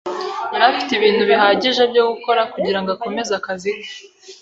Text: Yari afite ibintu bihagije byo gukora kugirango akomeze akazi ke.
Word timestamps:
Yari 0.51 0.63
afite 0.71 0.91
ibintu 0.95 1.21
bihagije 1.29 1.83
byo 1.91 2.03
gukora 2.09 2.41
kugirango 2.53 2.89
akomeze 2.95 3.31
akazi 3.39 3.69
ke. 3.77 3.81